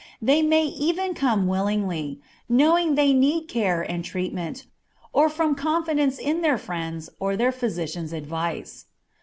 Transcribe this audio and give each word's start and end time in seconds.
They 0.19 0.41
may 0.41 0.63
even 0.65 1.13
come 1.13 1.45
willingly, 1.45 2.19
knowing 2.49 2.95
they 2.95 3.13
need 3.13 3.45
care 3.45 3.83
and 3.83 4.03
treatment, 4.03 4.65
or 5.13 5.29
from 5.29 5.53
confidence 5.53 6.17
in 6.17 6.41
their 6.41 6.57
friends 6.57 7.11
or 7.19 7.37
their 7.37 7.51
physician's 7.51 8.11
advice. 8.11 8.85